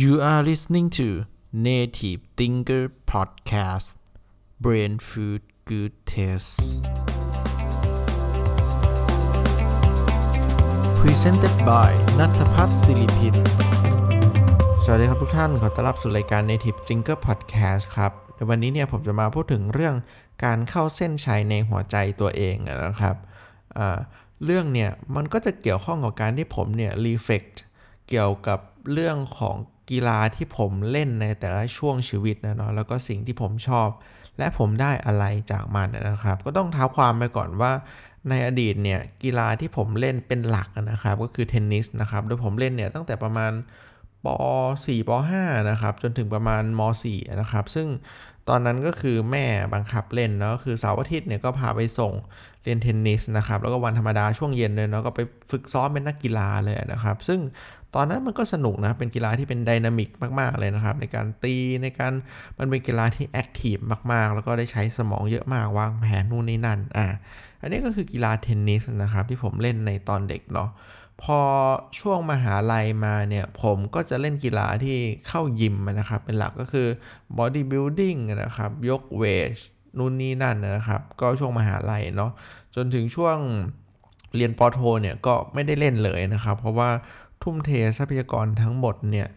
[0.00, 3.98] You are listening to Native Thinker Podcast
[4.58, 6.60] Brain Food Good Taste
[11.00, 13.34] Presented by นัทพัฒน์ศิริพิน
[14.84, 19.94] สวัสดีครับทุกท่าน ขอต้อนรับสู่รายการ Native Thinker Podcast ครับในวันนี้เนี่ยผมจะมาพูดถึงเรื่อง
[20.44, 23.16] การเข้าเส้นชัยในหัวใจตัวเองนะครับ
[24.44, 27.44] เรื่องเนี่ยมันก็จะเกี่ยวข้องกับการที่ผมเนี่ยรีเฟก
[28.08, 28.58] เกี่ยวกับ
[28.92, 29.56] เรื่องของ
[29.92, 33.88] กีฬาที่ผมเล่นในแต่ละช่วงชีวิตนะเนาะแล้วก็สิ่งที่ผมชอบ
[34.38, 37.72] และผมได้อะไรจากมันนะครับ ก็ต้องเท้าความไปก่อนว่า
[38.28, 43.52] ในอดีตเนี่ยกีฬาที่ผมเล่นเป็นหลักนะครับ ก็คือเทนนิสนะครับโดยผมเล่นเนี่ยตั้งแต่ประมาณ
[44.24, 44.28] ป
[44.84, 47.86] .4 ป .5 นะครับจนถึงประมาณม .4 นะครับซึ่ง
[48.48, 52.12] ตอนนั้นก็คือแม่บังคับเล่นเนาะคือเสาร์อาทิตย์เนี่ยก็พาไปส่ง
[52.62, 57.40] เรียนเทนนิสนะครับแล้วก็วันธรรมดาช่วงเย็นเลยเนาะก็ไปฝึกซ้อมเป็นนักกีฬาเลยนะครับ ซึ่ง
[57.94, 60.08] ตอนนั้นมันก็สนุกนะเป็นกีฬาที่เป็น dynamic
[60.40, 62.12] มากๆเลยนะครับ ในการตีในการ
[62.58, 63.76] มันเป็นกีฬาที่ active
[64.12, 67.06] มากๆ แล้วก็ได้ใช้สมองเยอะมากวางแผนนู่นนี่นั่นอะ
[67.60, 70.68] อันนี้ก็คือกีฬาเทนนิสนะครับที่ผมเล่นในตอนเด็กเนาะ
[71.24, 71.40] พอ
[71.98, 74.96] ช่วงมหาลัยมาเนี่ยผมก็จะเล่นกีฬาที่
[75.28, 76.86] เข้ายิมนะครับ เป็นหลักก็คือ
[77.38, 79.56] bodybuilding นะครับ ยก weight
[79.98, 82.30] นู่นนี่นั่นนะครับ ก็ช่วงมหาลัยเนาะ
[82.74, 83.36] จนถึงช่วง
[84.36, 86.90] เรียนปโทเนี่ยก็ไม่ได้เล่นเลยนะครับ เพราะว่า
[87.42, 89.28] ทุ่มเททรัพยากรทั้งหมดเนี่ย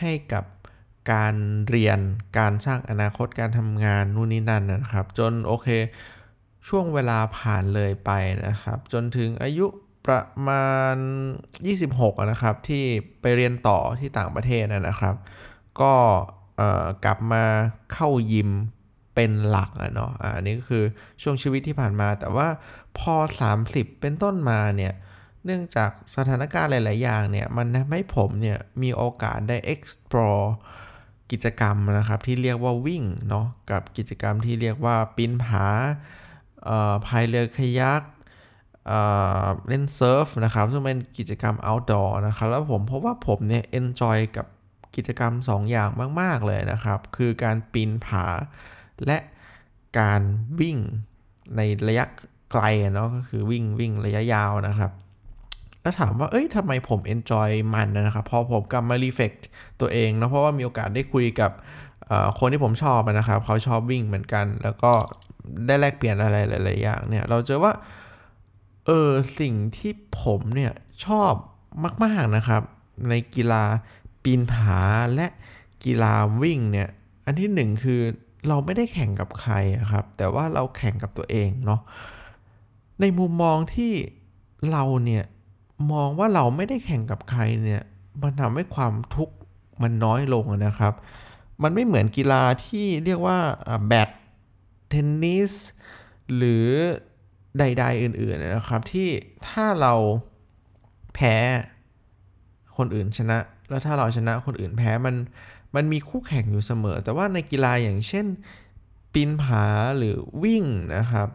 [0.00, 0.44] ให้กับ
[1.12, 1.34] การ
[1.68, 1.98] เรียน
[2.38, 5.68] การสร้างอนาคตการทำงานนู่นนี่นั่นนะครับ จนโอเค
[6.68, 8.10] ช่วงเวลาผ่านเลยไป
[8.46, 9.66] นะครับ จนถึงอายุ
[10.06, 10.96] ประมาณ
[11.62, 12.84] 26นะครับที่
[13.20, 15.14] ไปเรียนต่อที่ต่างประเทศนะครับ
[15.80, 15.94] ก็
[17.04, 17.44] กลับมา
[17.92, 18.50] เข้ายิม
[19.14, 20.84] เป็นหลักอะเนาะอันนี้ก็คือ
[21.22, 22.48] ช่วงชีวิตที่ผ่านมา แต่ว่า
[22.98, 23.14] พอ
[23.58, 24.94] 30 เป็นต้นมาเนี่ย
[25.44, 30.46] เนื่องจากสถานการณ์หลาย ๆ อย่างเนี่ยมันทำให้ผมเนี่ยมีโอกาสได้ explore
[31.30, 35.66] กิจกรรมนะครับที่เรียกว่าวิ่งเนาะกับกิจกรรมที่เรียกว่าปีนผา
[37.06, 38.02] พายเรือคยัก
[39.68, 44.46] เล่นเซิร์ฟนะครับ ซึ่งเป็นกิจกรรม outdoor นะครับ แล้วผมพราะว่าผมเนี่ย enjoy กับ
[44.96, 48.26] กิจกรรม 2 อย่างมาก ๆ เลยนะครับ คือการปีนผา
[49.06, 49.18] และ
[49.98, 50.22] การ
[50.60, 50.78] วิ่ง
[51.56, 52.04] ในระยะ
[52.52, 52.62] ไกล
[52.94, 54.90] เนาะก็คือวิ่งวิ่งระยะยาวนะครับ
[55.82, 59.32] แล้วถามว่า เอ้ยทำไมผมเอนจอยมันนะครับ พอผมกลับมารีเฟก
[59.80, 61.50] ตัวเองเนาะเพราะว่ามีโอกาสได้คุยกับ
[62.38, 64.92] คนที่ผมชอบนะครับ เขาชอบวิ่งเหมือนกัน แล้วก็
[65.66, 67.72] ได้แลกเปลี่ยนอะไรหลาย ๆ อย่างเนี่ย เราเจอว่า
[68.86, 70.72] เออสิ่งที่ผมเนี่ย
[71.04, 71.32] ชอบ
[72.04, 72.62] มากๆนะครับ
[73.08, 73.64] ในกีฬา
[74.22, 74.80] ปีนผา
[75.14, 75.26] และ
[75.84, 76.88] กีฬาวิ่งเนี่ย
[77.24, 78.00] อันที่หนึ่งคือ
[78.48, 79.54] เราไม่ได้แข่งกับใคร
[79.90, 81.80] ครับ แต่ว่าเราแข่งกับตัวเองเนาะ
[83.00, 83.92] ในมุมมองที่
[84.72, 85.24] เราเนี่ย
[85.92, 87.82] มองว่าเราไม่ได้แข่งกับใครเนี่ย
[88.22, 89.34] มันทำให้ความทุกข์
[89.82, 90.92] มันน้อยลงนะครับ
[91.62, 93.38] มันไม่เหมือนกีฬาที่เรียกว่า
[93.86, 94.10] แบด
[94.88, 95.52] เทนนิส
[96.36, 96.66] หรือ
[97.58, 99.08] ใด ๆ อื่นๆนะครับ ที่
[99.48, 99.94] ถ้าเรา
[101.14, 101.34] แพ้
[102.76, 105.14] คนอื่นชนะ แล้วถ้าเราชนะคนอื่นแพ้มัน
[105.74, 108.26] มันมีคู่แข่งอยู่เสมอ แต่ว่าในกีฬาอย่างเช่น
[109.12, 109.64] ปีนผา
[109.98, 110.64] หรือวิ่ง
[110.96, 111.28] นะครับ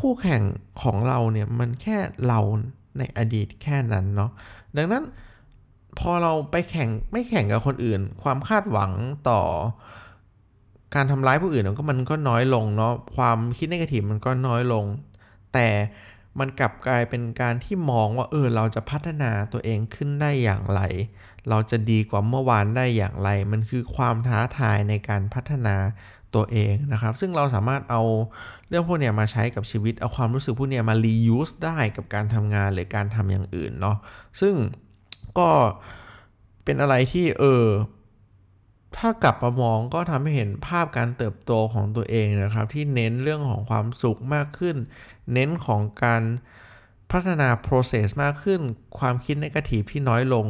[0.00, 0.42] คู่แข่ง
[0.82, 2.40] ของเราเนี่ยมันแค่เรา
[2.98, 4.30] ในอดีตแค่นั้นเนาะ
[4.76, 5.04] ดังนั้น
[5.98, 8.92] พอเราไปแข่งไม่แข่งกับคนอื่น ความคาดหวัง
[9.28, 9.40] ต่อ
[10.94, 14.84] การทำร้ายผู้อื่นก็มันก็น้อยลงเนาะความคิดในกาทีฟมันก็น้อยลง
[15.52, 15.68] แต่
[16.38, 20.80] มันกลับกลายเป็นการที่มองว่าเออเราจะพัฒนาตัวเองขึ้นได้อย่างไร
[21.48, 25.76] เราจะดีกว่าเมื่อวานได้อย่างไร มันคือความท้าทายในการพัฒนา
[26.34, 28.02] ตัวเองนะครับ ซึ่งเราสามารถเอา
[28.68, 33.96] เรื่องพวกเนี้ยมาใช้กับชีวิต เอาความรู้สึกพวกเนี้ยมา reuse ได้กับการทำงานหรือการทำอย่างอื่นเนาะ
[34.40, 34.54] ซึ่ง
[35.38, 35.48] ก็
[36.64, 37.64] เป็นอะไรที่เออ
[38.96, 44.76] ถ้ากลับมามองก็ทำให้เห็นภาพการเติบโตของตัวเองนะครับ ที่เน้นเรื่องของความสุขมากขึ้น
[45.32, 46.22] เน้นของการ
[47.10, 48.60] พัฒนา process มากขึ้น
[48.98, 50.46] ความคิดในกระถีที่น้อยลง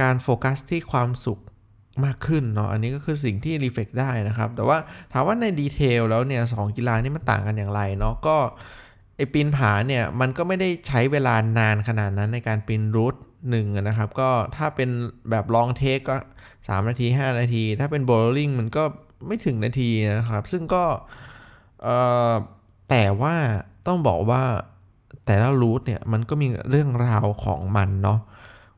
[0.00, 1.40] การโฟกัสที่ความสุข
[2.04, 4.78] มากขึ้นเนาะอันนี้ก็คือสิ่งที่รีเฟกได้นะครับ แต่ว่า
[5.12, 8.36] ถามว่าในดีเทลแล้วเนี่ยสกีฬานี่มันต่างกันอย่างไรเนาะก็
[9.16, 13.14] ไอปีนผาเนี่ยมันก็ไม่ได้ใช้เวลานานขนาดนั้นในการปีนรูท
[13.50, 14.90] หนึ่งนะครับ ก็ถ้าเป็น
[15.30, 16.16] แบบลองเทคก็
[16.66, 18.84] 3 นาที 5 นาที ถ้าเป็นโบลิ่งมันก็
[19.26, 20.84] ไม่ถึงนาทีนะครับ ซึ่งก็
[22.90, 23.34] แต่ว่า
[23.86, 24.42] ต้องบอกว่า
[25.26, 28.18] แต่ละรูทเนี่ยมันก็มีเรื่องราวของมันเนาะ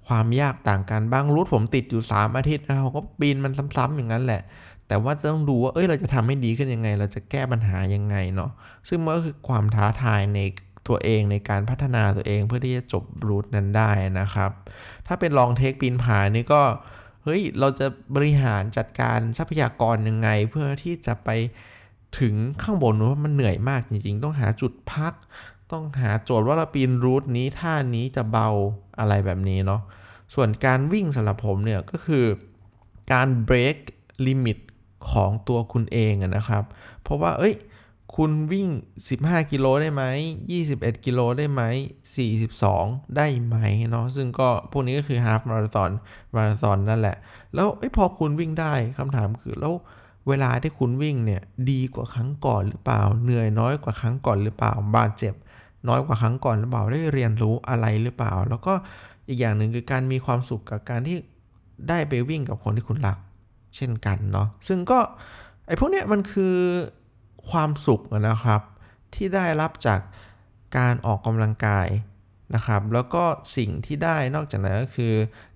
[0.08, 4.42] ความยากต่างกันบางรูทผมติดอยู่ 3 อาทิตย์นะผมก็ปีนมันซ้ำๆอย่างนั้นแหละ
[4.88, 8.50] แต่ว่าจะต้องดูว่าเอ้ยเราจะทำให้ดีขึ้นยังไง เราจะแก้ปัญหายังไงเนาะ
[8.88, 10.40] ซึ่งมันก็คือความท้าทายใน
[10.88, 13.90] ตัวเองในการพัฒนาตัวเองเพื่อที่จะจบรูทนั้นได้
[14.20, 14.50] นะครับ
[15.06, 16.62] ถ้าเป็นลองเทคปีนผานี่ก็
[17.24, 21.30] เฮ้ยเราจะบริหารจัดการทรัพยากรยังไง เพื่อที่จะไป
[22.18, 25.14] ถึงข้างบนว่ามันเหนื่อยมากจริงๆ ต้องหาจุดพัก
[25.72, 28.48] ต้องหาโจทย์ว่าเราปีนรูทนี้ท่านี้จะเบา
[28.98, 29.80] อะไรแบบนี้เนาะ
[30.34, 32.24] ส่วนการวิ่งสำหรับผมเนี่ยก็คือ
[33.12, 33.76] การเบรก
[34.26, 34.58] ลิมิต
[35.10, 36.64] ของตัวคุณเองนะครับ
[37.02, 37.54] เพราะว่า เอ้ย
[38.16, 38.68] คุณวิ่ง
[39.10, 40.02] 15 กิโลได้ไหม
[40.54, 41.62] 21 กิโลได้ไหม
[42.38, 43.56] 42 ได้ไหม
[43.90, 45.90] เนาะ ซึ่งก็พวกนี้ก็คือฮาฟมาราธอน
[46.34, 47.16] มาราธอนนั่นแหละ
[47.54, 49.74] แล้วพอคุณวิ่งได้คำถามคือแล้ว
[50.28, 55.34] เวลาที่คุณวิ่งเนี่ยดีกว่าครั้งก่อนหรือเปล่า เหนื่อยน้อยกว่าครั้งก่อนหรือเปล่า บาดเจ็บ
[55.88, 58.72] น้อยกว่าครั้งก่อนหรือเปล่า ได้เรียนรู้อะไรหรือเปล่า แล้วก็
[59.28, 61.16] อีกอย่างหนึ่งคือการมีความสุขกับการที่
[61.88, 63.18] ได้ไปวิ่งกับคนที่คุณรัก
[63.76, 64.98] เช่นกันเนาะ ซึ่งก็
[65.66, 66.56] ไอ้พวกเนี้ยมันคือ
[67.50, 68.60] ความสุขนะครับ
[69.14, 70.00] ที่ได้รับจาก
[70.78, 71.88] การออกกำลังกาย
[72.54, 73.24] นะครับ แล้วก็
[73.56, 75.14] สิ่งที่ได้นอกจากนั้นก็คือ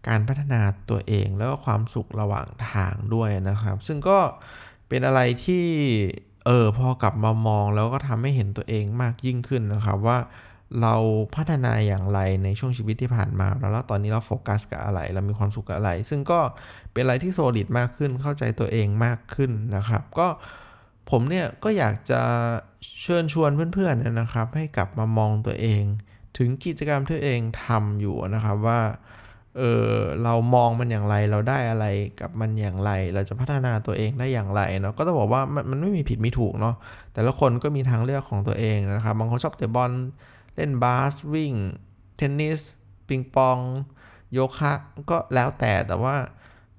[0.08, 0.60] การพัฒนา
[0.90, 4.18] ตัวเองแล้วก็ความสุขระหว่างทางด้วยนะครับ ซึ่งก็
[4.88, 5.66] เป็นอะไรที่
[6.46, 10.18] เออพอกลับมามองแล้วก็ทำให้เห็นตัวเองมากยิ่งขึ้นนะครับว่า
[10.82, 10.94] เรา
[11.36, 16.40] พัฒนาอย่างไรในช่วงชีวิตที่ผ่านมา แล้วตอนนี้เราโฟกัสกับอะไร เรามีความสุขกับอะไร ซึ่งก็
[16.92, 20.28] เป็นอะไรที่โซลิดมากขึ้นเข้าใจตัวเองมากขึ้นนะครับ ก็
[21.10, 22.20] ผมเนี่ยก็อยากจะ
[23.02, 25.82] เชิญชวนเพื่อนๆนะครับ ให้กลับมามองตัวเอง
[26.38, 28.80] ถึงกิจกรรมที่ตัวเองทำอยู่นะครับว่า
[29.58, 29.92] เออ
[30.24, 31.86] เรามองมันอย่างไรเราได้อะไร
[32.20, 36.74] กับมันอย่างไร เราจะพัฒนาตัวเองได้อย่างไรเนาะก็ต้องบอกว่ามันมันไม่มีผิดมีถูกเนาะ
[37.14, 39.90] แต่ละคนก็มีทางเลือกของตัวเองนะครับบางคนชอบเตะบอล
[40.56, 41.52] เล่นบาสวิ่ง
[42.16, 42.60] เทนนิส
[43.08, 43.58] ปิงปอง
[44.32, 44.72] โยคะ
[45.10, 46.14] ก็แล้วแต่แต่ว่า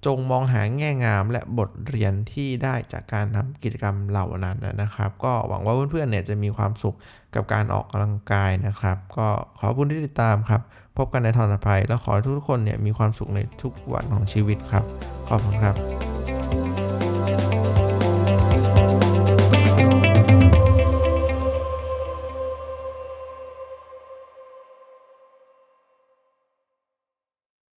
[0.06, 6.96] จงมองหาแง่งามและบทเรียนที่ได้จากการทำกิจกรรมเหล่านั้นนะครับ ก็หวังว่าเพื่อนๆเนี่ยจะมีความสุข
[7.36, 9.28] กับการออกกำลังกายนะครับ ก็
[9.60, 10.62] ขอบคุณที่ติดตามครับ
[10.98, 14.84] พบกันในตอนต่อไป แล้วขอให้ทุกคนเนี่ยมีความสุขในทุกวันของชีวิตครับ
[15.28, 16.15] ขอบคุณครับ